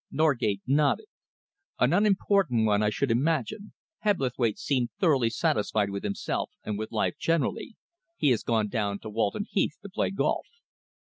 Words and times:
Norgate 0.09 0.63
nodded. 0.65 1.05
"An 1.77 1.93
unimportant 1.93 2.65
one, 2.65 2.81
I 2.81 2.89
should 2.89 3.11
imagine. 3.11 3.73
Hebblethwaite 3.99 4.57
seemed 4.57 4.89
thoroughly 4.99 5.29
satisfied 5.29 5.91
with 5.91 6.03
himself 6.03 6.49
and 6.63 6.79
with 6.79 6.91
life 6.91 7.19
generally. 7.19 7.75
He 8.17 8.29
has 8.31 8.41
gone 8.41 8.67
down 8.67 8.97
to 9.01 9.11
Walton 9.11 9.45
Heath 9.47 9.75
to 9.83 9.89
play 9.89 10.09
golf." 10.09 10.47